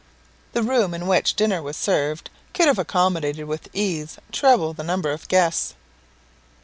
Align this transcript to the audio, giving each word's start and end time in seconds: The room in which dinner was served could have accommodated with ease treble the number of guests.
The 0.53 0.63
room 0.63 0.95
in 0.95 1.05
which 1.05 1.35
dinner 1.35 1.61
was 1.61 1.77
served 1.77 2.31
could 2.55 2.65
have 2.65 2.79
accommodated 2.79 3.45
with 3.45 3.69
ease 3.71 4.17
treble 4.31 4.73
the 4.73 4.81
number 4.83 5.11
of 5.11 5.27
guests. 5.27 5.75